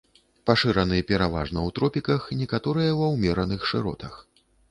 [0.49, 4.13] Пашыраны пераважна ў тропіках, некаторыя ва ўмераных шыротах.